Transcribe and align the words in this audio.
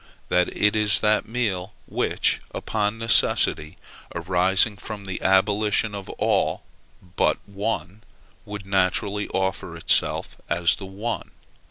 That 0.29 0.49
it 0.57 0.75
is 0.75 0.99
that 1.01 1.27
meal 1.27 1.73
which, 1.85 2.39
upon 2.55 2.97
necessity 2.97 3.77
arising 4.15 4.77
for 4.77 4.97
the 4.97 5.21
abolition 5.21 5.93
of 5.93 6.09
all 6.17 6.63
but 7.15 7.37
one, 7.47 8.01
would 8.43 8.65
naturally 8.65 9.27
offer 9.27 9.77
itself 9.77 10.37
as 10.49 10.75
that 10.77 10.85
one. 10.87 11.29